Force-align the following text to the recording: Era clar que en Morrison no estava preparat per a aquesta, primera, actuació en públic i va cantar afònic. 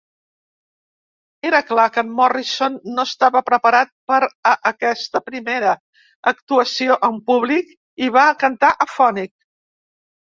Era 1.47 1.57
clar 1.71 1.83
que 1.97 2.03
en 2.05 2.07
Morrison 2.19 2.77
no 2.95 3.03
estava 3.09 3.41
preparat 3.49 3.91
per 4.11 4.19
a 4.51 4.53
aquesta, 4.69 5.21
primera, 5.27 5.75
actuació 6.33 6.97
en 7.09 7.21
públic 7.29 7.71
i 8.07 8.11
va 8.17 8.25
cantar 8.45 8.71
afònic. 8.87 9.33